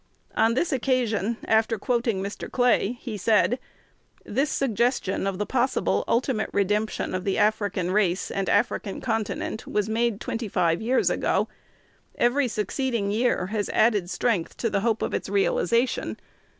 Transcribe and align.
On 0.35 0.55
this 0.55 0.71
occasion, 0.71 1.37
after 1.45 1.77
quoting 1.77 2.23
Mr. 2.23 2.49
Clay, 2.51 2.93
he 2.99 3.17
said, 3.17 3.59
"This 4.25 4.49
suggestion 4.49 5.27
of 5.27 5.37
the 5.37 5.45
possible 5.45 6.03
ultimate 6.07 6.49
redemption 6.51 7.13
of 7.13 7.23
the 7.23 7.37
African 7.37 7.91
race 7.91 8.31
and 8.31 8.49
African 8.49 8.99
continent 8.99 9.67
was 9.67 9.87
made 9.87 10.19
twenty 10.19 10.47
five 10.47 10.81
years 10.81 11.11
ago. 11.11 11.49
Every 12.15 12.47
succeeding 12.47 13.11
year 13.11 13.45
has 13.53 13.69
added 13.69 14.09
strength 14.09 14.57
to 14.57 14.71
the 14.71 14.81
hope 14.81 15.03
of 15.03 15.13
its 15.13 15.29
realization. 15.29 16.17